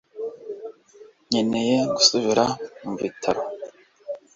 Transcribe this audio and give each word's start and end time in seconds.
nkeneye 1.27 1.75
gusubira 1.95 2.45
mu 2.83 2.93
bitaro 3.01 3.41